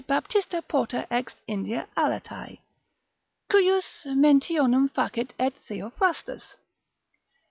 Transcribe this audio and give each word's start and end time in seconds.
Baptista 0.07 0.63
Porta 0.63 1.05
ex 1.13 1.33
India 1.45 1.87
allatae, 1.95 2.57
cujus 3.51 4.03
mentionem 4.07 4.89
facit 4.89 5.31
et 5.37 5.53
Theophrastus. 5.67 6.55